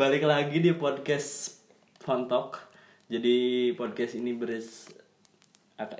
[0.00, 1.60] balik lagi di podcast
[2.00, 2.56] Fontok.
[3.12, 4.88] Jadi podcast ini beres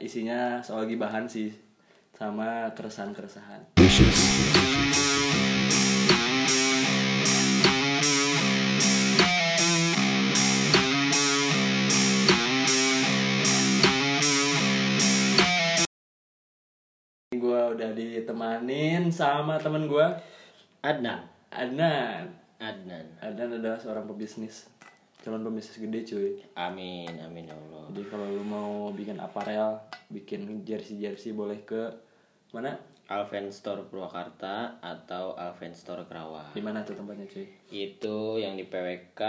[0.01, 1.53] isinya soal gibahan sih
[2.17, 3.77] sama keresahan-keresahan.
[17.37, 20.09] Gue udah ditemanin sama temen gue
[20.81, 22.50] Adnan Adnan.
[22.61, 24.69] Adnan Adnan adalah seorang pebisnis,
[25.25, 26.31] calon pebisnis gede cuy.
[26.53, 29.81] amin amin ya Allah Jadi kalau lu mau bikin aparel,
[30.13, 31.89] bikin jersey-jersey boleh ke
[32.53, 32.77] mana?
[33.11, 37.49] Alven Store Purwakarta atau Alven Store Kerawang Di mana tuh tempatnya cuy?
[37.73, 39.23] itu yang di PWK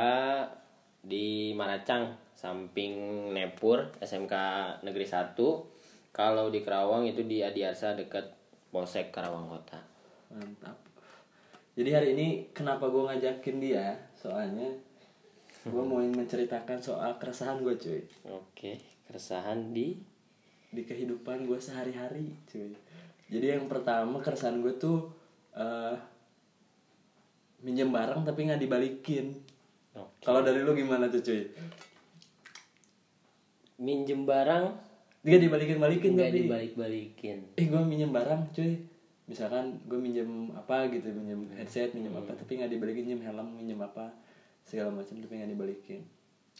[1.02, 2.93] di Maracang samping
[3.34, 4.34] Nepur SMK
[4.85, 5.34] Negeri 1
[6.12, 8.27] kalau di Kerawang itu di Adiarsa dekat
[8.70, 9.79] Polsek Karawang Kota
[10.29, 10.80] Mantap.
[11.71, 13.95] Jadi hari ini kenapa gue ngajakin dia?
[14.20, 14.75] Soalnya
[15.62, 18.71] gue mau menceritakan soal keresahan gue cuy oke
[19.05, 19.93] keresahan di
[20.73, 22.73] di kehidupan gue sehari-hari cuy.
[23.29, 25.13] Jadi yang pertama keresahan gue tuh
[25.54, 25.98] eh
[27.62, 29.37] minjem barang tapi nggak dibalikin.
[30.26, 31.46] Kalau dari lu gimana tuh cuy?
[33.81, 38.77] minjem barang Dia dibalikin balikin nggak tapi dibalik-balikin eh gue minjem barang cuy
[39.32, 43.79] misalkan gue minjem apa gitu minjem headset minjem apa tapi nggak dibalikin minjem helm minjem
[43.79, 44.12] apa
[44.68, 46.01] segala macam tapi nggak dibalikin.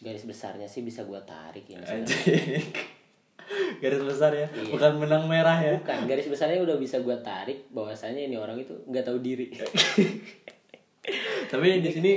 [0.02, 2.02] Garis besarnya sih bisa gua tarik Anjing.
[3.82, 4.48] garis besar ya?
[4.48, 4.72] Iya.
[4.72, 5.76] bukan benang merah ya?
[5.78, 9.52] Bukan, garis besarnya udah bisa gua tarik bahwasanya ini orang itu nggak tahu diri.
[11.52, 12.12] tapi di sini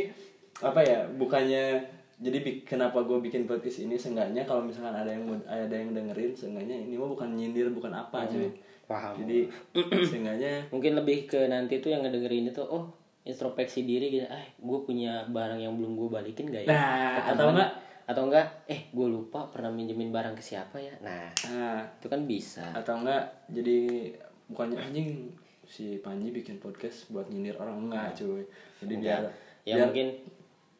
[0.63, 1.83] apa ya bukannya
[2.15, 6.87] jadi kenapa gue bikin podcast ini seenggaknya kalau misalkan ada yang ada yang dengerin seenggaknya
[6.87, 8.47] ini mah bukan nyindir bukan apa cuy
[8.85, 9.17] Paham.
[9.25, 9.49] jadi
[10.09, 12.93] seenggaknya Mungkin lebih ke nanti tuh yang ngedengerin itu oh
[13.25, 14.29] introspeksi diri gitu.
[14.29, 16.69] Ah, gue punya barang yang belum gue balikin gak ya?
[16.69, 17.69] Nah, atau enggak?
[18.05, 18.45] Atau enggak?
[18.69, 20.93] Eh, gue lupa pernah minjemin barang ke siapa ya?
[21.01, 22.69] Nah, nah itu kan bisa.
[22.77, 24.13] atau enggak jadi
[24.45, 25.33] bukannya anjing
[25.65, 28.45] si Panji bikin podcast buat nyindir orang enggak cuy
[28.85, 29.23] jadi biar
[29.65, 30.07] Ya biar mungkin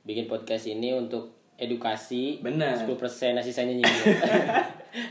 [0.06, 2.76] bikin podcast ini untuk edukasi Benar.
[2.78, 2.88] 10%
[3.32, 4.06] nah sisanya nyindir.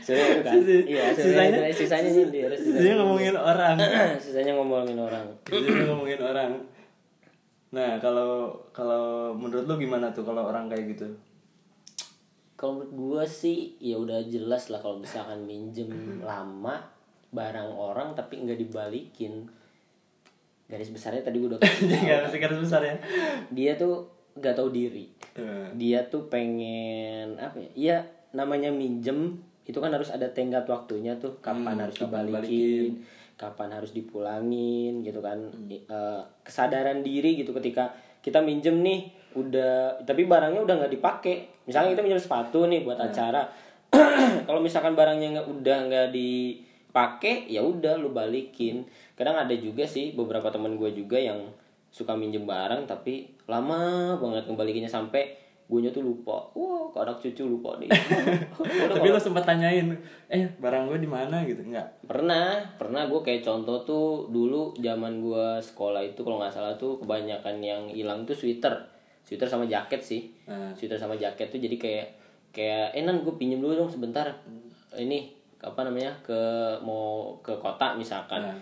[0.01, 0.53] Sisanya kan?
[0.61, 2.49] Iya, sisanya- sisanya sisanya nyindir.
[2.53, 3.75] dia ngomongin orang
[4.23, 5.25] sisanya ngomongin orang.
[5.49, 6.51] dia ngomongin orang
[7.69, 11.11] nah kalau kalau menurut lu gimana tuh kalau orang kayak gitu
[12.55, 15.91] Kalau menurut gue sih ya udah jelas lah kalau misalkan minjem
[16.23, 16.79] lama
[17.29, 19.43] barang orang tapi nggak dibalikin
[20.65, 21.59] garis besarnya tadi gue udah
[22.23, 22.95] kasih garis besar ya
[23.51, 25.07] dia tuh nggak tahu diri.
[25.35, 27.97] Eh, dia tuh pengen apa ya Iya
[28.35, 31.39] namanya minjem itu kan harus ada tenggat waktunya tuh.
[31.39, 32.93] Kapan Hmm, harus kapan dibalikin
[33.35, 35.51] kapan harus dipulangin gitu kan.
[35.67, 37.91] I- eh, kesadaran diri gitu ketika
[38.23, 41.67] kita minjem nih udah tapi barangnya udah nggak dipakai.
[41.67, 43.43] Misalnya kita minjem sepatu nih buat acara.
[44.47, 48.87] Kalau misalkan barangnya nggak udah nggak dipakai ya udah lu balikin.
[49.19, 51.39] Kadang ada juga sih beberapa teman gue juga yang
[51.91, 56.45] suka minjem barang tapi lama banget ngembalikinnya sampai gue tuh lupa.
[56.53, 57.89] Wah ke anak cucu lupa nih
[58.93, 59.89] tapi lu sempat tanyain
[60.29, 61.41] eh barang gue di mana?
[61.41, 61.65] gitu.
[61.65, 62.05] Nggak?
[62.05, 67.01] Pernah pernah gue kayak contoh tuh dulu zaman gue sekolah itu kalau nggak salah tuh
[67.01, 68.77] kebanyakan yang hilang tuh sweater.
[69.25, 70.29] Sweater sama jaket sih.
[70.45, 70.77] Nah.
[70.77, 72.07] sweater sama jaket tuh jadi kayak
[72.53, 74.29] kayak eh nan gue pinjem dulu dong sebentar.
[74.93, 75.33] Ini
[75.65, 76.37] apa namanya ke
[76.85, 78.45] mau ke kota misalkan.
[78.45, 78.57] Nah.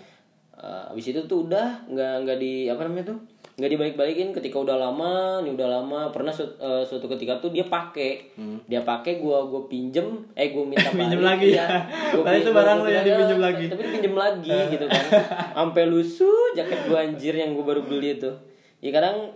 [0.53, 3.19] Eh, abis itu tuh udah nggak nggak di apa namanya tuh
[3.53, 6.09] nggak dibalik-balikin ketika udah lama nih udah lama.
[6.09, 8.33] Pernah su- eh, suatu ketika tuh dia pakai
[8.65, 10.97] dia pakai gua gua pinjem eh gua minta Hmm.
[11.05, 11.49] Pinjem balik, lagi.
[11.53, 11.67] Ya.
[12.11, 15.05] Gua itu barang lu yang dipinjem "Eh, lagi." tapi dipinjem lagi gitu kan.
[15.53, 18.33] Sampai lusuh jaket gua anjir yang gua baru beli itu.
[18.79, 19.29] Ya kadang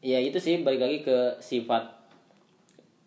[0.00, 1.96] ya itu sih balik lagi ke sifat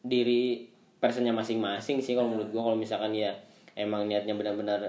[0.01, 0.67] diri
[0.97, 2.65] personnya masing-masing sih kalau menurut gua.
[2.65, 3.37] Kalau misalkan ya
[3.73, 4.81] emang niatnya benar-benar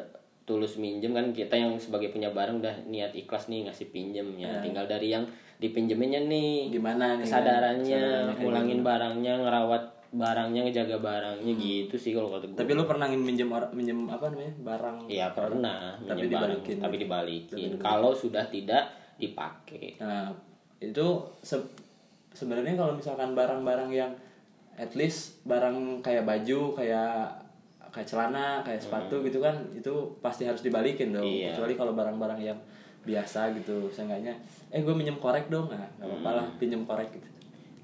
[0.44, 4.60] tulus minjem kan kita yang sebagai punya barang udah niat ikhlas nih ngasih pinjem ya.
[4.60, 5.24] Tinggal dari yang
[5.56, 7.24] dipinjeminnya nih gimana nih kan?
[7.24, 11.58] kesadarannya kayak ngulangin barangnya ngerawat barangnya ngejaga barangnya Hmm.
[11.60, 14.96] gitu sih kalau kata gue tapi lu pernah minjem minjem apa namanya barang?
[15.06, 16.76] Iya pernah Tapi minjem barang, dibalikin.
[16.78, 17.70] tapi dibalikin.
[17.76, 18.84] Kalau sudah tidak
[19.16, 19.98] dipakai.
[19.98, 20.30] Nah,
[20.78, 21.06] itu
[21.40, 21.70] se-
[22.30, 24.12] sebenarnya kalau misalkan barang-barang yang
[24.74, 27.30] at least barang kayak baju, kayak
[27.94, 31.22] kayak celana, kayak sepatu gitu kan, itu pasti harus dibalikin dong.
[31.22, 31.54] Iya.
[31.54, 32.58] Kecuali kalau barang-barang yang
[33.06, 34.34] biasa gitu, seenggaknya
[34.74, 35.70] eh gue minjem korek dong.
[35.70, 37.28] Nah, nggak apa-apa lah pinjem korek gitu.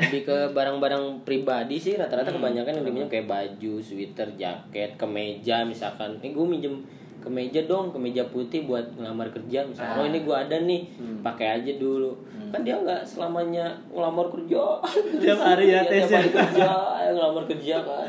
[0.01, 6.17] lebih ke barang-barang pribadi sih rata-rata kebanyakan yang diminjem kayak baju, sweater, jaket, kemeja misalkan.
[6.25, 6.81] Eh gue minjem
[7.21, 10.89] kemeja dong kemeja putih buat ngelamar kerja misalnya oh ini gua ada nih
[11.21, 12.17] pakai aja dulu.
[12.51, 14.81] Kan dia nggak selamanya ngelamar kerja.
[15.23, 16.21] Tiap hari ya Iya, tes ya.
[16.27, 16.71] kerja
[17.15, 18.09] ngelamar kerja kan.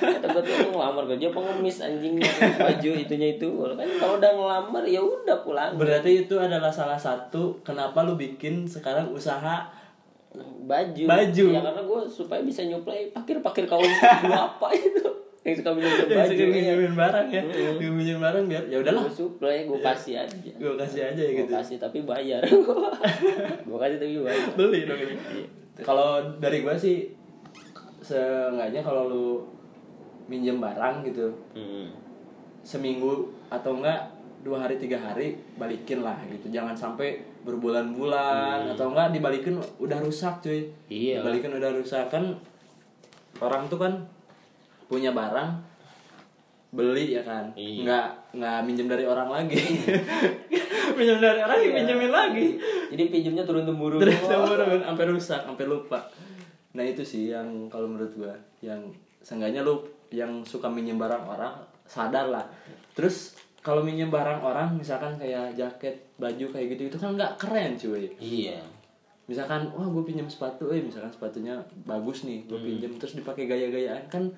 [0.00, 2.26] Kata tuh ngelamar kerja pengemis anjingnya
[2.58, 3.48] baju itunya itu?
[3.76, 5.76] Kan kalau udah ngelamar ya udah pulang.
[5.78, 9.68] Berarti itu adalah salah satu kenapa lu bikin sekarang usaha
[10.66, 11.04] baju.
[11.08, 11.46] Baju.
[11.48, 13.80] ya karena gue supaya bisa nyuplai pakir-pakir kaum
[14.50, 16.48] apa itu yang suka minjem yang baju suka ya.
[16.50, 17.42] minjemin barang ya.
[17.78, 19.02] Minjemin barang biar ya udahlah.
[19.04, 21.52] gue suplai gue kasih aja Gue kasih aja ya gue gitu.
[21.52, 22.42] kasih tapi bayar
[23.66, 25.14] gue kasih tapi bayar Beli dong ini.
[25.78, 27.12] Kalau dari gua sih
[28.00, 29.26] seenggaknya kalau lu
[30.26, 31.90] minjem barang gitu Hmm.
[32.60, 34.10] seminggu atau enggak
[34.40, 37.14] dua hari tiga hari balikin lah gitu jangan sampai
[37.44, 41.20] berbulan-bulan atau enggak dibalikin udah rusak cuy Iya.
[41.20, 42.34] dibalikin udah rusak kan
[43.36, 43.92] orang tuh kan
[44.86, 45.50] punya barang
[46.74, 47.50] beli ya kan?
[47.56, 47.82] Iya.
[47.86, 48.06] nggak
[48.36, 49.56] nggak minjem dari orang lagi.
[50.96, 52.46] Minjem dari orang pinjemin lagi.
[52.94, 55.98] Jadi pinjamnya turun temurun turun sampai rusak sampai lupa.
[56.72, 58.32] Nah itu sih yang kalau menurut gua
[58.64, 58.80] yang
[59.20, 59.82] seenggaknya lu
[60.14, 61.52] yang suka minjem barang orang
[61.84, 62.44] sadar lah.
[62.94, 67.74] Terus kalau minjem barang orang misalkan kayak jaket baju kayak gitu itu kan nggak keren
[67.74, 68.06] cuy.
[68.22, 68.62] Iya.
[69.26, 70.70] Misalkan wah gue pinjam sepatu.
[70.70, 74.06] Eh misalkan sepatunya bagus nih gue pinjam terus dipakai gaya-gayaan.
[74.06, 74.30] Kan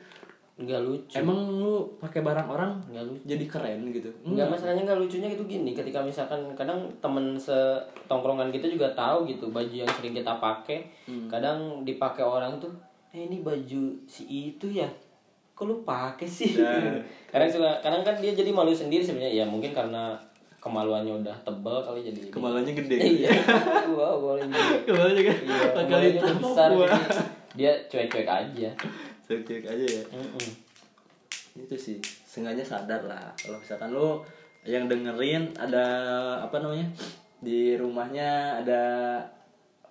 [0.58, 1.14] nggak lucu.
[1.22, 3.22] Emang lu pakai barang orang nggak lucu.
[3.30, 4.10] jadi keren gitu?
[4.26, 9.54] Enggak masalahnya nggak lucunya gitu gini ketika misalkan kadang temen setongkrongan kita juga tahu gitu
[9.54, 10.82] baju yang sering kita pakai
[11.30, 12.74] kadang dipakai orang tuh
[13.14, 14.90] eh ini baju si itu ya?
[15.54, 16.58] Kok lu pakai sih?
[17.30, 19.42] Kadang suka kadang kan dia jadi malu sendiri sebenarnya.
[19.42, 20.18] Ya mungkin karena
[20.58, 23.30] kemaluannya udah tebel kali jadi kemaluannya gede iya.
[23.94, 24.42] wow boleh
[24.82, 26.98] kemaluannya kan iya kali kemaluannya besar jadi
[27.54, 28.70] dia cuek-cuek aja
[29.28, 30.04] cek aja ya.
[30.08, 30.48] Mm-mm.
[31.58, 33.34] itu sih sengaja sadar lah.
[33.34, 34.22] Kalau misalkan lu
[34.62, 35.84] yang dengerin ada
[36.38, 36.86] apa namanya
[37.42, 38.82] di rumahnya ada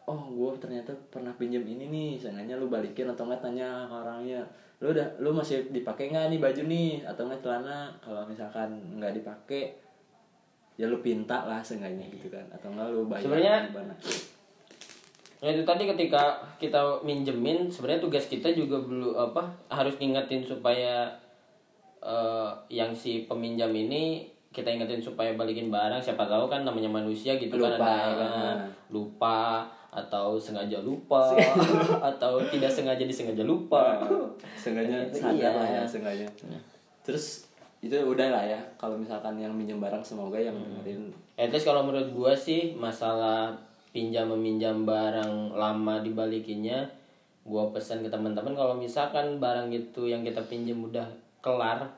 [0.07, 2.12] oh gue ternyata pernah pinjam ini nih.
[2.18, 4.42] Sengaja lu balikin atau nggak tanya ke orangnya.
[4.80, 6.92] Lu udah lu masih dipakai nggak nih baju nih?
[7.04, 7.92] Atau nggak celana.
[8.00, 9.75] Kalau misalkan nggak dipakai
[10.80, 12.48] ya lu pinta lah sengaja gitu kan.
[12.56, 14.07] Atau nggak lu bayar Sebenarnya-
[15.38, 21.06] Ya itu tadi ketika kita minjemin sebenarnya tugas kita juga belum apa harus ngingetin supaya
[22.01, 26.01] eh, yang si peminjam ini kita ingetin supaya balikin barang.
[26.01, 27.86] Siapa tahu kan namanya manusia gitu kan Lupa.
[27.86, 28.38] ada yang
[28.89, 29.39] lupa
[29.94, 31.38] atau sengaja lupa
[32.01, 34.01] atau tidak sengaja disengaja lupa.
[34.57, 35.50] Sengaja Itu sadar iya.
[35.54, 36.25] lah ya sengaja.
[37.06, 37.45] Terus
[37.78, 41.13] itu udah lah ya kalau misalkan yang minjem barang semoga yang dengerin.
[41.38, 43.54] At least kalau menurut gua sih masalah
[43.98, 46.86] pinjam meminjam barang lama dibalikinnya
[47.42, 51.10] gua pesan ke teman-teman kalau misalkan barang itu yang kita pinjam udah
[51.42, 51.90] kelar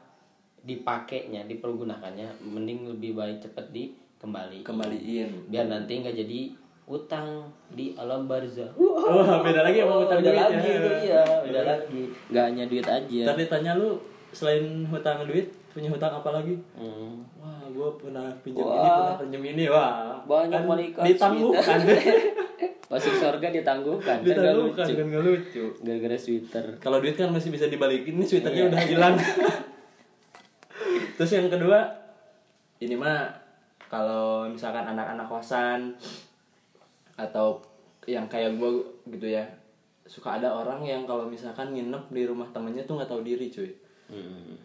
[0.64, 5.52] dipakainya dipergunakannya mending lebih baik cepet dikembali kembaliin.
[5.52, 6.56] Biar nanti nggak jadi
[6.88, 8.72] utang di alam barzah.
[8.80, 10.80] Wah beda lagi sama utang beda duit lagi ya.
[11.04, 12.02] iya beda lagi.
[12.32, 13.22] Nggak hanya duit aja.
[13.28, 13.90] Ntar ditanya lu
[14.32, 16.54] selain hutang duit punya hutang apa lagi?
[16.78, 17.26] Hmm.
[17.42, 17.49] wah
[17.80, 18.76] gue pernah pinjam Wah.
[18.76, 20.20] ini pernah pinjam ini wah.
[20.28, 21.80] Banyak kan malaikat ditangguhkan.
[22.92, 24.98] masuk surga ditangguhkan kan ditangguhkan lucu.
[24.98, 25.64] kan nggak lucu.
[25.80, 28.70] Gara-gara sweater kalau duit kan masih bisa dibalikin ini sweaternya Iya.
[28.74, 29.16] udah hilang.
[31.16, 31.80] Terus yang kedua
[32.80, 33.30] ini mah
[33.88, 35.94] kalau misalkan anak-anak kosan
[37.16, 37.60] atau
[38.08, 38.72] yang kayak gue
[39.12, 39.44] gitu ya
[40.10, 43.70] suka ada orang yang kalau misalkan nginep di rumah temennya tuh nggak tahu diri cuy.
[44.10, 44.58] Hmm.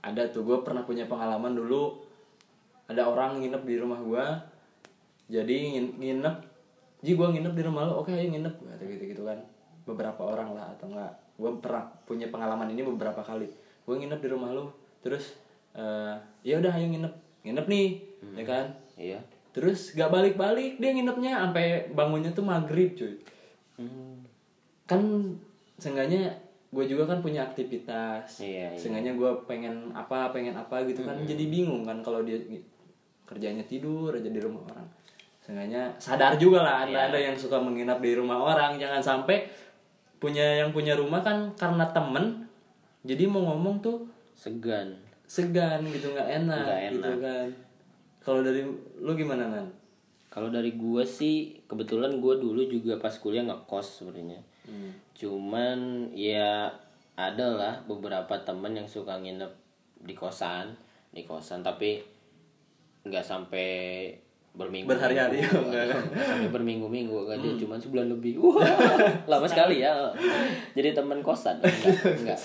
[0.00, 2.00] ada tuh gue pernah punya pengalaman dulu
[2.90, 4.24] ada orang nginep di rumah gue
[5.32, 6.36] jadi ngin- nginep.
[7.02, 8.04] Ji gue nginep di rumah lo.
[8.04, 8.54] Oke ayo nginep.
[8.62, 9.38] Kata gitu gitu kan.
[9.88, 11.12] Beberapa orang lah atau enggak.
[11.40, 13.48] Gue pernah punya pengalaman ini beberapa kali.
[13.82, 14.70] Gue nginep di rumah lo.
[15.02, 15.34] Terus
[15.72, 17.12] eh ya udah ayo nginep.
[17.42, 17.88] Nginep nih
[18.38, 18.66] ya kan?
[18.94, 19.18] iya.
[19.52, 23.18] Terus gak balik balik dia nginepnya sampai bangunnya tuh maghrib cuy.
[23.76, 24.20] Hmm.
[24.82, 25.00] kan
[25.80, 26.28] seenggaknya
[26.72, 28.44] gue juga kan punya aktivitas.
[28.44, 28.78] Iya, iya.
[28.78, 31.18] seenggaknya gue pengen apa pengen apa gitu kan.
[31.24, 32.36] Jadi bingung kan kalau dia
[33.32, 34.88] kerjanya tidur aja di rumah orang.
[35.42, 38.76] Seenggaknya sadar juga lah ada ada yang suka menginap di rumah orang.
[38.76, 39.48] Jangan sampai
[40.22, 42.46] punya yang punya rumah kan karena temen
[43.02, 44.06] jadi mau ngomong tuh
[44.38, 44.94] segan.
[45.26, 47.16] segan gitu nggak enak, gitu enak.
[47.18, 47.48] kan.
[48.22, 48.62] Kalau dari
[49.00, 49.66] lu gimana nan?
[50.30, 54.40] Kalau dari gue sih kebetulan gue dulu juga pas kuliah nggak kos sebenarnya.
[54.62, 54.94] Hmm.
[55.10, 56.70] cuman ya
[57.18, 59.50] ada lah beberapa temen yang suka nginep
[60.06, 60.78] di kosan
[61.10, 61.66] di kosan.
[61.66, 61.98] Tapi
[63.02, 63.68] nggak sampai
[64.52, 65.88] berminggu Berhari-hari, enggak.
[66.12, 68.36] nggak sampai berminggu-minggu kan dia cuma sebulan lebih.
[68.36, 68.62] Wah
[69.30, 70.12] lama sekali ya.
[70.72, 72.36] Jadi teman kosan enggak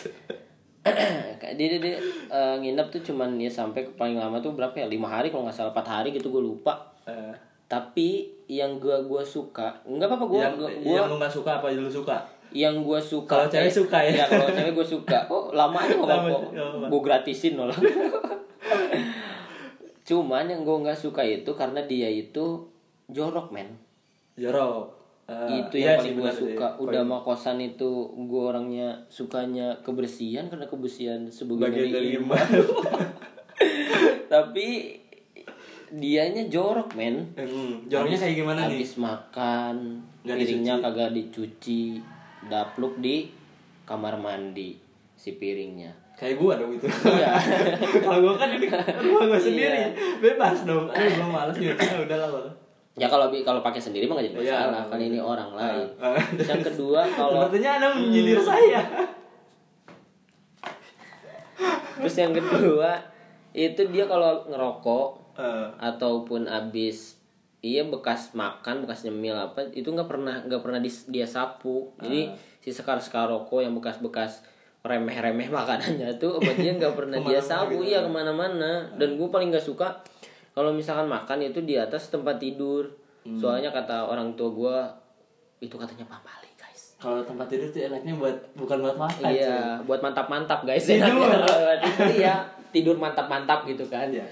[0.88, 1.96] enggak dia dia, dia
[2.32, 4.88] eh, nginep tuh cuman ya sampai paling lama tuh berapa ya?
[4.88, 6.80] Lima hari kalau nggak salah empat hari gitu gue lupa.
[7.04, 7.36] Eh,
[7.68, 11.60] tapi yang gua gua suka nggak apa-apa gua yang, gua, yang gua lu nggak suka
[11.60, 12.16] apa lu suka?
[12.48, 14.24] Yang gua suka Kalau cewek suka ya?
[14.24, 15.20] kalau cewek gua suka.
[15.28, 16.48] Oh lama aja nggak apa-apa.
[16.48, 16.88] nggak apa-apa.
[16.88, 17.76] gua gratisin malah
[20.08, 22.64] cuman yang gua nggak suka itu karena dia itu
[23.12, 23.68] jorok men.
[24.40, 24.96] Jorok.
[25.28, 26.44] Eh, itu iya yang sih, paling gue benar sih.
[26.56, 26.68] suka.
[26.80, 32.48] Udah mau kosan itu gue orangnya sukanya kebersihan karena kebersihan sebagian bagian dari dari iman.
[34.32, 34.68] tapi
[35.92, 37.28] dianya jorok men.
[37.36, 38.80] Hmm, joroknya kayak gimana nih?
[38.80, 39.76] habis makan
[40.24, 42.00] Nggak piringnya kagak dicuci
[42.48, 43.28] dapluk di
[43.84, 44.80] kamar mandi
[45.16, 46.90] si piringnya kayak gua dong itu.
[46.90, 47.30] Iya.
[48.06, 48.66] kalau gua kan ini
[49.06, 49.78] rumah gua sendiri.
[49.78, 49.90] Iya.
[50.18, 50.90] bebas dong.
[50.90, 52.48] Aduh gua males ya udahlah Bang.
[52.98, 54.58] ya kalau kalau pakai sendiri mah gak jadi Iya.
[54.58, 54.82] masalah.
[54.90, 55.86] Kan ini orang lain.
[56.02, 56.18] Ah.
[56.18, 58.82] Terus yang kedua kalau sepertinya anda menyindir saya.
[61.98, 62.92] Terus yang kedua
[63.54, 67.22] itu dia kalau ngerokok Eh, ataupun abis
[67.62, 71.94] iya bekas makan bekas nyemil apa itu nggak pernah nggak pernah dia sapu.
[72.02, 74.42] Jadi si sekar sekar rokok yang bekas bekas
[74.88, 78.06] remeh remeh makanannya tuh buat dia nggak pernah dia sapu gitu iya ya.
[78.08, 78.88] ke mana-mana.
[78.96, 80.00] Dan gue paling nggak suka
[80.56, 82.88] kalau misalkan makan itu di atas tempat tidur.
[83.28, 83.36] Hmm.
[83.36, 84.78] soalnya kata orang tua gue
[85.60, 86.96] itu katanya pamali guys.
[86.96, 90.88] Kalau tempat tidur tuh enaknya buat bukan buat makan iya buat mantap mantap guys.
[90.88, 91.12] Tidur.
[91.84, 94.08] Tidur iya tidur mantap mantap gitu kan.
[94.12, 94.26] Iya.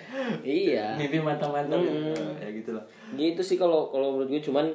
[0.44, 0.86] iya.
[0.96, 2.40] Mimpi mantap-mantap Hmm.
[2.40, 2.84] ya gitu lah.
[3.16, 4.68] Gitu sih kalau kalau menurut gue cuman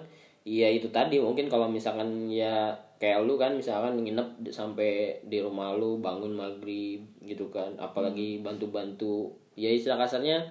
[0.44, 1.20] ya itu tadi.
[1.20, 7.00] Mungkin kalau misalkan ya kayak lu kan misalkan nginep sampai di rumah lu bangun maghrib
[7.24, 7.72] gitu kan.
[7.80, 10.44] Apalagi bantu-bantu ya istilah kasarnya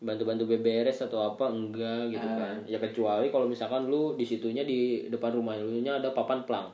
[0.00, 2.60] bantu-bantu beberes atau apa enggak gitu kan.
[2.68, 6.68] Ya kecuali kalau misalkan lu di situnya di depan rumah lu nya ada papan plang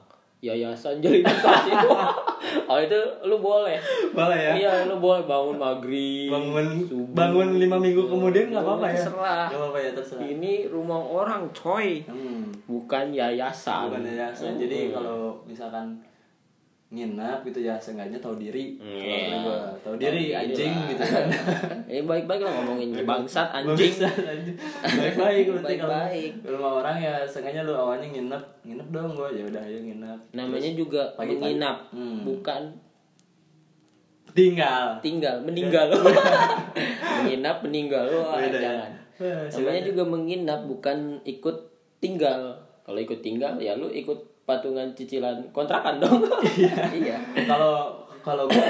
[0.45, 1.73] yayasan jadi kasih
[2.71, 3.81] oh itu lu boleh.
[4.13, 4.53] Boleh ya?
[4.53, 7.15] Iya lu boleh bangun maghrib bangun subuh.
[7.17, 9.01] bangun lima minggu kemudian nggak apa-apa ya?
[9.01, 9.45] Terserah.
[9.49, 10.23] nggak apa-apa ya terserah.
[10.29, 12.05] Ini rumah orang coy.
[12.05, 12.53] Hmm.
[12.67, 13.89] Bukan yayasan.
[13.89, 14.53] Bukan yayasan.
[14.53, 14.61] Hmm.
[14.61, 15.97] jadi kalau misalkan
[16.87, 18.79] nginap gitu ya seenggaknya tahu diri.
[18.79, 20.87] Hmm, kalau kata gua tahu diri Tahu anjing lah.
[20.87, 21.27] gitu kan.
[21.91, 23.91] Eh baik-baik lah ngomongin bangsat anjing.
[24.87, 26.33] Baik-baik kalau Baik-baik.
[26.47, 29.29] rumah orang ya seenggaknya lu awalnya nginep nginep dong gua.
[29.31, 30.19] Ya udah ayo nginep.
[30.31, 31.59] Namanya juga pagi-pagi.
[31.59, 32.23] menginap Hmm.
[32.23, 32.63] bukan
[34.31, 35.01] tinggal.
[35.01, 35.89] Tinggal meninggal.
[37.17, 38.05] Menginap meninggal.
[38.07, 38.61] Beda ya?
[38.61, 38.91] jangan.
[39.17, 41.57] Eh, namanya juga menginap bukan ikut
[42.07, 42.55] tinggal.
[42.87, 46.23] Kalau ikut tinggal ya lu ikut patungan cicilan kontrakan dong.
[47.03, 47.19] Iya.
[47.45, 48.67] Kalau kalau gua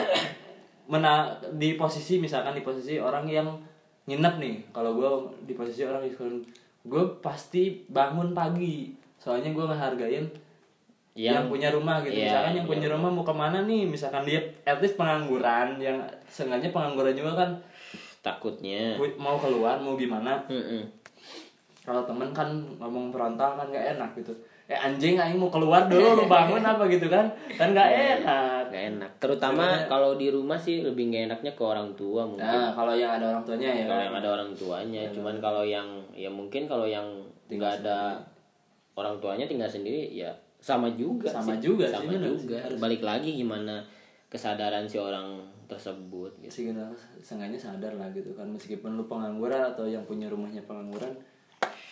[0.88, 3.49] mena di posisi misalkan di posisi orang yang
[4.09, 4.57] nginep nih.
[4.73, 6.40] Kalau gua di posisi orang yang
[6.87, 8.97] gue pasti bangun pagi.
[9.21, 10.25] Soalnya gua ngehargain
[11.16, 12.12] yang, Yang- punya rumah gitu.
[12.12, 12.73] Iya, misalkan yang iya.
[12.76, 13.88] punya rumah mau ke mana nih?
[13.88, 15.97] Misalkan dia at least pengangguran yang
[16.28, 17.50] sengaja pengangguran juga kan.
[18.21, 19.00] Takutnya.
[19.16, 20.45] Mau keluar mau gimana.
[20.49, 20.85] Mm-mm.
[21.87, 22.50] Kalau temen kan
[22.83, 24.35] ngomong frontal kan gak enak gitu.
[24.66, 27.31] Eh anjing aing mau keluar dulu lu bangun apa gitu kan?
[27.55, 28.66] Kan gak enak.
[28.75, 29.11] Gak enak.
[29.23, 32.43] Terutama kalau di rumah sih lebih gak enaknya ke orang tua mungkin.
[32.43, 33.85] Nah kalau yang ada orang tuanya ya.
[33.87, 34.07] Kalau kan?
[34.11, 35.02] yang ada orang tuanya.
[35.14, 37.07] Cuman kalau yang ya mungkin kalau yang
[37.47, 38.19] nggak ada
[38.99, 41.71] orang tuanya tinggal sendiri ya sama juga Sama sih.
[41.71, 42.59] juga sih, sama bener juga.
[42.59, 42.78] sih, harus.
[42.83, 43.78] balik lagi gimana
[44.26, 45.38] kesadaran si orang
[45.71, 46.50] tersebut gitu.
[46.50, 46.64] Sih
[47.23, 48.50] seenggaknya sadar lah gitu kan.
[48.50, 51.14] Meskipun lu pengangguran atau yang punya rumahnya pengangguran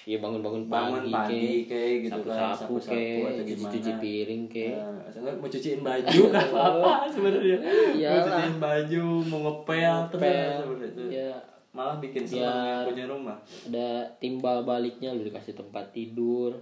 [0.05, 4.43] ya bangun-bangun bangun pagi, pagi kek, kayak gitu kan sapu-sapu kek, atau gimana cuci-cuci piring
[4.47, 4.75] kek.
[5.17, 8.21] Nah, mau cuciin baju kan apa sebenarnya mau Iyalah.
[8.23, 10.53] cuciin baju mau ngepel Ngepel.
[10.85, 11.33] itu Ya.
[11.71, 16.53] malah bikin seneng Biar- yang punya rumah ada timbal baliknya lu dikasih tempat tidur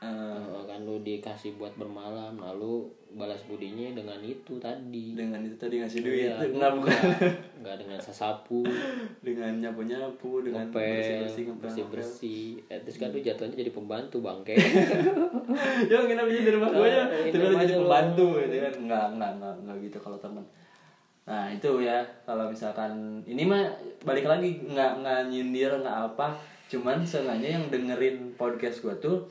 [0.00, 5.12] Eh, eh, kan lu dikasih buat bermalam lalu balas budinya dengan itu tadi.
[5.12, 6.32] Dengan itu tadi ngasih duit.
[6.40, 7.00] Itu nggak bukan.
[7.60, 8.64] nggak dengan sesapu
[9.20, 13.72] dengan nyapu nyapu dengan bersih ngepel bersih bersih bersih eh, terus kan lu jatuhnya jadi
[13.76, 14.56] pembantu bangke.
[15.90, 17.04] Ya nginep aja di rumah gue ya?
[17.28, 18.74] terus jadi pembantu gitu kan?
[18.86, 20.44] Nggak nggak nggak nggak gitu kalau teman
[21.28, 23.62] nah itu ya kalau misalkan ini mah
[24.02, 26.32] balik lagi nggak nggak nyindir nggak apa.
[26.70, 29.28] Cuman seenggaknya yang dengerin podcast gue tuh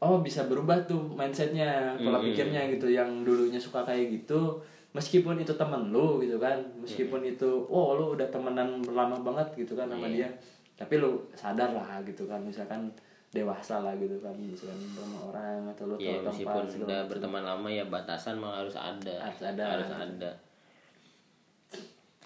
[0.00, 2.26] oh bisa berubah tuh mindsetnya pola Hmm.
[2.26, 4.56] pikirnya gitu yang dulunya suka kayak gitu
[4.90, 7.30] meskipun itu temen lu gitu kan meskipun Hmm.
[7.30, 10.24] itu oh lu udah temenan lama banget gitu kan sama Iya.
[10.24, 10.28] dia
[10.74, 12.88] tapi lu sadar lah gitu kan misalkan
[13.30, 17.08] dewasa lah gitu kan misalkan sama orang atau lu ya tahu meskipun tempat udah macam.
[17.08, 19.64] berteman lama ya batasan malah harus ada Harus ada.
[19.70, 20.30] harus ada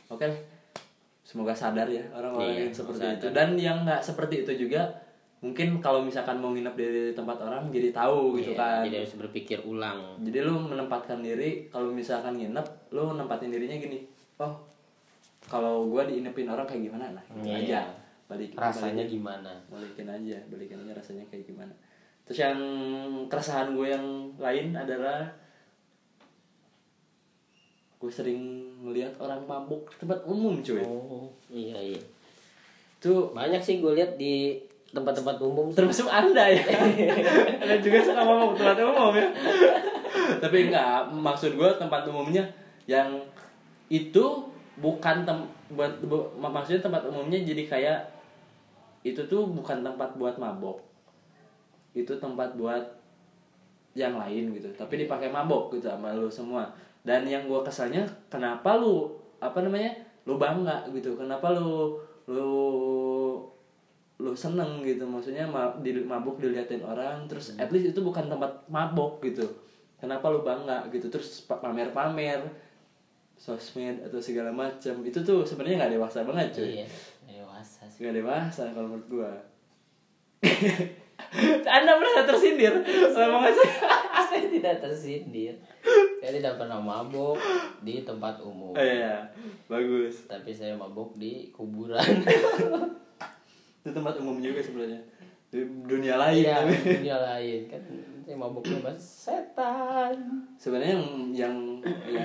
[0.07, 0.28] oke
[1.23, 3.16] semoga sadar ya orang-orang Iya, yang seperti sadar.
[3.16, 4.83] itu dan yang nggak seperti itu juga
[5.45, 8.81] mungkin kalau misalkan mau nginep di tempat orang jadi tahu gitu Iya, kan.
[8.89, 10.17] jadi harus berpikir ulang.
[10.25, 14.01] Jadi lu menempatkan diri kalau misalkan nginep lu nempatin dirinya gini
[14.41, 14.57] oh
[15.45, 17.13] kalau gua diinepin orang kayak gimana?
[17.13, 17.61] Nah gitu Iya.
[17.61, 17.81] aja.
[18.25, 19.53] Balik rasanya balikin, gimana?
[19.69, 21.75] Balikin aja balikin aja rasanya kayak gimana.
[22.25, 22.59] Terus yang
[23.29, 24.07] keresahan gue yang
[24.41, 25.29] lain adalah
[28.01, 28.41] gue sering
[28.81, 30.81] melihat orang mabuk di tempat umum cuy.
[30.81, 32.01] Oh iya iya.
[32.97, 34.57] Itu banyak sih gue lihat di
[34.95, 36.63] tempat-tempat umum termasuk anda ya?
[37.61, 39.27] Anda juga suka di tempat umum ya?
[40.39, 42.47] Tapi enggak maksud gue tempat umumnya
[42.87, 43.19] yang
[43.91, 44.25] itu
[44.79, 45.39] bukan tem
[45.75, 47.99] buat bu- maksudnya tempat umumnya jadi kayak
[49.03, 50.79] itu tuh bukan tempat buat mabok.
[51.93, 52.83] Itu tempat buat
[53.95, 56.71] yang lain gitu tapi dipakai mabok gitu sama lu semua.
[57.05, 59.11] Dan yang gua kesalnya kenapa lu
[59.43, 59.91] apa namanya
[60.25, 61.19] lu bangga gitu?
[61.19, 61.99] Kenapa lu
[62.31, 62.51] lu
[64.37, 65.07] seneng gitu.
[65.07, 65.47] Maksudnya
[66.05, 69.47] mabuk diliatin orang terus at least itu bukan tempat mabok gitu.
[69.99, 71.09] Kenapa lu bangga gitu?
[71.09, 72.45] Terus pa- pamer-pamer
[73.35, 76.71] sosmed atau segala macam itu tuh sebenarnya nggak dewasa banget cuy.
[76.83, 76.87] Iya
[77.25, 78.05] dewasa sih.
[78.05, 79.33] Nggak dewasa kalau menurut gua.
[81.64, 82.75] Anda merasa tersindir?
[83.11, 83.71] Sama saya
[84.31, 85.55] saya tidak tersindir.
[86.21, 87.38] Saya tidak pernah mabuk
[87.83, 88.75] di tempat umum.
[88.75, 89.23] Oh, iya.
[89.67, 90.26] Bagus.
[90.31, 92.03] Tapi saya mabuk di kuburan
[93.85, 94.97] itu tempat umum juga sebenarnya.
[95.53, 96.75] Di dunia lain iya tapi.
[96.99, 97.83] dunia lain kan.
[98.25, 100.17] Saya mabuknya mas setan.
[100.57, 101.57] Sebenarnya yang yang
[102.09, 102.25] ya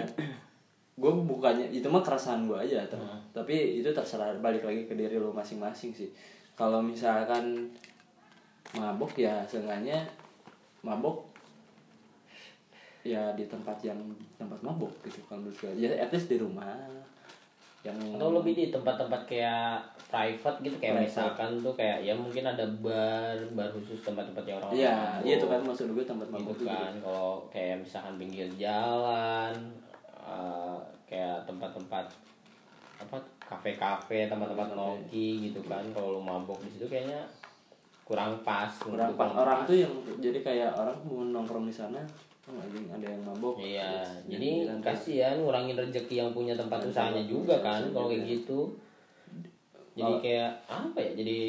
[0.96, 3.20] gue bukannya itu mah keresahan gue aja ter- Hmm.
[3.32, 6.10] tapi itu terserah balik lagi ke diri lo masing-masing sih.
[6.56, 7.68] Kalau misalkan
[8.72, 10.08] mabok ya seenggaknya
[10.80, 11.28] mabok
[13.02, 13.98] ya di tempat yang
[14.36, 16.76] tempat mabok gitu kalau menurut gue ya at least di rumah
[17.80, 19.80] yang atau lebih di tempat-tempat kayak
[20.12, 21.08] private gitu kayak Private.
[21.08, 25.64] misalkan tuh kayak ya mungkin ada bar bar khusus tempat-tempatnya orang Iya, iya itu kan
[25.64, 29.56] maksud gue tempat mabok gitu tuh kan kalau kayak misalkan pinggir jalan
[30.20, 32.06] eh, kayak tempat-tempat
[33.00, 37.24] apa kafe-kafe tempat-tempat nongki gitu kan kalau lu mabok di situ kayaknya
[38.04, 39.32] kurang pas kurang pas.
[39.32, 42.02] Orang tuh yang jadi kayak orang mau nongkrong di sana
[42.58, 43.62] anjing ada yang mabok.
[43.62, 43.92] Iya
[44.26, 44.50] jadi
[44.82, 48.60] kasihan ngurangin rezeki yang punya tempat usahanya usaha juga kan kalau kayak gitu.
[49.94, 51.40] Jadi kayak apa ya jadi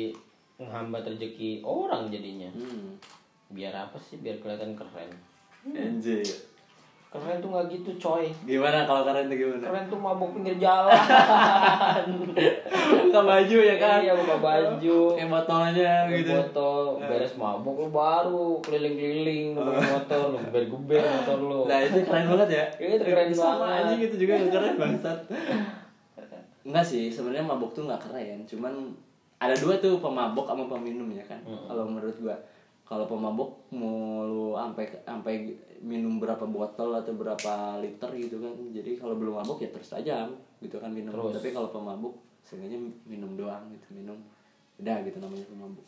[0.60, 2.50] menghambat rezeki orang jadinya.
[2.52, 2.98] Hmm.
[3.50, 4.22] biar apa sih?
[4.22, 5.10] Biar kelihatan keren.
[5.74, 6.22] Anjir.
[7.10, 9.64] Keren tuh nggak gitu coy Gimana kalau kalian tuh gimana?
[9.64, 10.94] keren tuh mabuk pinggir jalan
[13.02, 13.98] Buka baju ya kan?
[13.98, 16.30] iya buka baju Kayak botolnya gitu.
[16.32, 16.70] foto
[17.00, 22.24] beres mabuk lu baru keliling-keliling lu pakai motor lu guber-guber motor lu Nah itu keren
[22.28, 22.64] banget ya.
[22.78, 23.82] Itu keren Sama banget.
[23.84, 25.18] anjing itu juga nggak keren bangsat.
[26.60, 28.38] Enggak sih, sebenarnya mabok tuh nggak keren.
[28.44, 28.72] Cuman
[29.36, 31.40] ada dua tuh pemabok sama peminum ya kan.
[31.42, 32.36] Kalau menurut gua,
[32.90, 35.34] kalau pemabok mau lu sampai sampai
[35.78, 38.50] minum berapa botol atau berapa liter gitu kan.
[38.74, 40.26] Jadi kalau belum mabok ya terus aja
[40.58, 41.14] gitu kan minum.
[41.14, 41.38] Terus.
[41.38, 44.18] Tapi kalau pemabok seenggaknya minum doang gitu, minum.
[44.82, 45.86] Udah gitu namanya pemabok.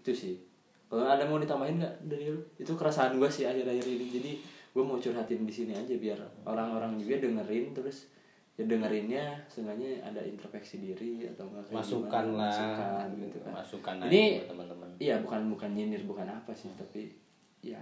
[0.00, 0.40] Itu sih.
[0.88, 2.40] Kalau ada mau ditambahin nggak dari lu?
[2.56, 4.06] Itu keresahan gua sih akhir-akhir ini.
[4.08, 4.32] Jadi
[4.76, 8.12] gue mau curhatin di sini aja biar orang-orang juga dengerin terus
[8.56, 13.50] ya dengerinnya seenggaknya ada introspeksi diri atau enggak masukan lah masukan gitu kan.
[13.52, 14.88] masukan Ini- teman-teman.
[14.96, 17.12] iya bukan bukan nyindir bukan apa sih tapi
[17.60, 17.80] ya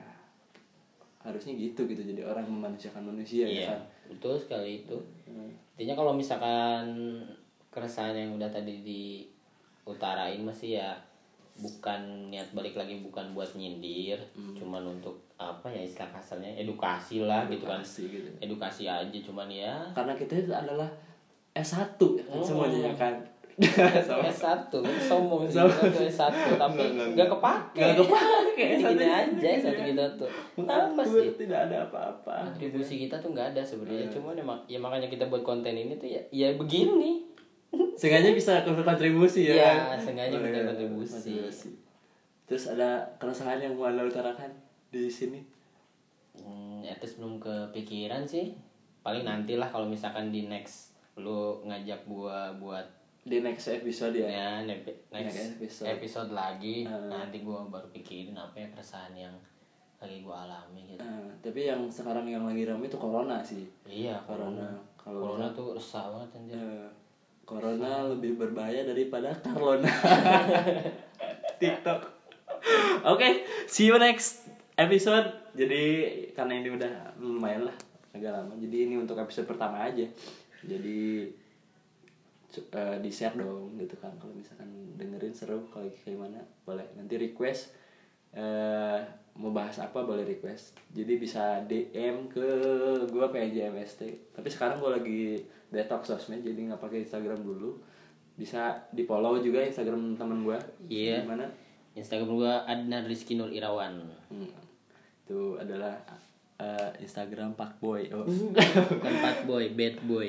[1.21, 2.03] harusnya gitu gitu.
[2.05, 3.81] Jadi orang memanusiakan manusia ya iya kan?
[4.09, 4.97] betul sekali itu.
[5.25, 5.49] Hmm.
[5.75, 6.85] intinya kalau misalkan
[7.69, 10.95] keresahan yang udah tadi diutarain masih ya
[11.57, 14.55] bukan niat balik lagi bukan buat nyindir Hmm.
[14.55, 17.79] cuman untuk apa ya istilah kasarnya edukasi lah gitu kan.
[17.79, 18.29] Edukasi gitu.
[18.39, 19.75] edukasi aja cuman ya.
[19.91, 20.87] Karena kita itu adalah
[21.53, 22.43] S1 ya kan Oh.
[22.43, 23.15] semuanya ya kan?
[23.55, 25.87] S1 kan sombong sih Sombong.
[25.87, 27.79] kita tuh S1 tapi Enggak, enggak, nggak kepake.
[27.79, 30.31] Nggak kepake, Gini S1 aja S1 kita tuh.
[30.61, 31.27] Apa sih?
[31.37, 32.35] tidak ada apa-apa.
[32.49, 33.69] Kontribusi kita tuh nggak ada Iya.
[33.69, 37.23] sebenarnya cuman ya, mak- ya makanya kita buat konten ini tuh ya ya begini
[37.95, 39.99] Seenggaknya bisa berkontribusi ya Iya, kan?
[40.01, 41.71] seenggaknya Oh, bisa iya, kontribusi.
[42.45, 44.51] Terus ada keresahan yang mau anda utarakan
[44.97, 45.41] di sini?
[46.37, 48.55] hmm, at least belum kepikiran sih
[49.01, 52.83] paling nantilah kalau misalkan di next lu ngajak gua buat
[53.23, 54.29] Di next episode ya?
[54.29, 55.87] ya next, next episode.
[55.91, 56.31] episode.
[56.33, 57.09] lagi Hmm.
[57.09, 59.33] nanti gua baru pikirin apa ya keresahan yang
[59.97, 63.65] lagi gua alami gitu Nah, tapi yang sekarang yang lagi ramai itu corona sih.
[63.85, 64.61] iya Corona.
[64.61, 66.89] corona Kalau corona tuh resah banget anjir Eh,
[67.43, 69.89] corona lebih berbahaya daripada Carlona.
[71.61, 72.01] TikTok.
[73.05, 73.29] Oke,
[73.67, 74.44] see you next
[74.75, 75.29] episode.
[75.55, 75.83] Jadi
[76.33, 77.77] karena ini udah lumayan lah
[78.11, 78.55] agak lama.
[78.57, 80.07] Jadi ini untuk episode pertama aja.
[80.61, 81.31] Jadi
[82.49, 84.11] cu- eh, di share dong gitu kan.
[84.17, 86.87] Kalau misalkan dengerin seru kalau kayak gimana boleh.
[86.95, 87.75] Nanti request
[88.35, 88.99] eh
[89.35, 90.75] mau bahas apa boleh request.
[90.91, 92.47] Jadi bisa DM ke
[93.11, 95.39] gua PJMST tapi sekarang gua lagi
[95.71, 97.79] detox sosmed jadi nggak pakai Instagram dulu.
[98.35, 100.59] Bisa di follow juga Instagram teman gua.
[100.87, 101.23] Iya.
[101.23, 101.47] gimana?
[101.95, 104.03] Instagram gua Adnan Rizky Nur Irawan.
[104.27, 104.51] Hmm,
[105.25, 105.97] itu adalah
[106.61, 108.13] eh, Instagram Pak Boy.
[108.13, 108.29] Oh.
[108.93, 110.29] bukan bad boy bad boy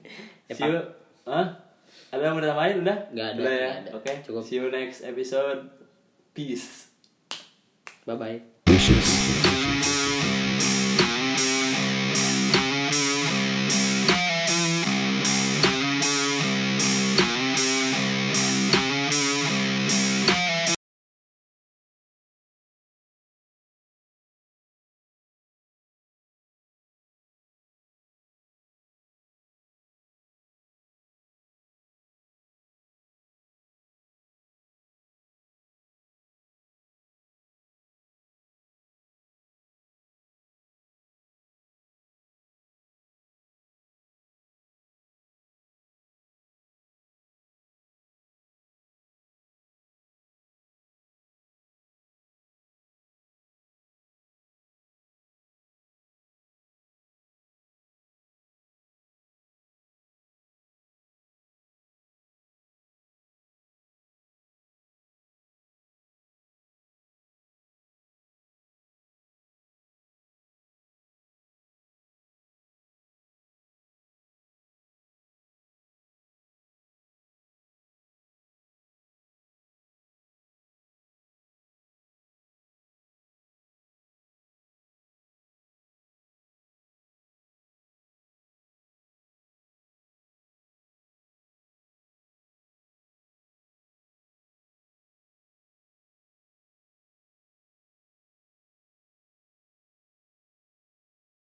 [0.48, 0.80] Ya, See you.
[1.24, 1.48] Hah?
[2.12, 2.98] Ada yang mau ditambahin udah?
[3.16, 3.68] Nggak ada, Udah ya.
[3.80, 3.88] ada.
[3.96, 4.12] Oke.
[4.20, 4.44] Cukup.
[4.44, 5.72] See you next episode.
[6.36, 6.92] Peace.
[8.04, 9.13] bye bye.